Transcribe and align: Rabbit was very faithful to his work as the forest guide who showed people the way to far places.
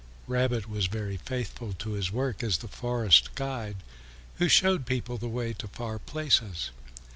Rabbit 0.25 0.67
was 0.67 0.87
very 0.87 1.17
faithful 1.17 1.73
to 1.73 1.91
his 1.91 2.11
work 2.11 2.41
as 2.41 2.57
the 2.57 2.67
forest 2.67 3.35
guide 3.35 3.77
who 4.37 4.49
showed 4.49 4.87
people 4.87 5.19
the 5.19 5.29
way 5.29 5.53
to 5.53 5.67
far 5.67 5.99
places. 5.99 6.71